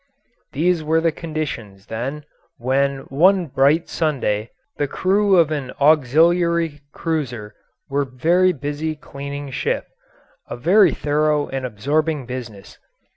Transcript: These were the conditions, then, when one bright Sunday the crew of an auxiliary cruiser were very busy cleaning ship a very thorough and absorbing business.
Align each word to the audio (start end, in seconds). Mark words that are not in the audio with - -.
These 0.53 0.83
were 0.83 0.99
the 0.99 1.11
conditions, 1.11 1.85
then, 1.85 2.25
when 2.57 3.01
one 3.11 3.45
bright 3.45 3.87
Sunday 3.87 4.49
the 4.77 4.87
crew 4.87 5.37
of 5.37 5.51
an 5.51 5.71
auxiliary 5.79 6.81
cruiser 6.91 7.53
were 7.87 8.05
very 8.05 8.51
busy 8.51 8.95
cleaning 8.95 9.51
ship 9.51 9.85
a 10.49 10.57
very 10.57 10.91
thorough 10.91 11.49
and 11.49 11.67
absorbing 11.67 12.25
business. 12.25 12.79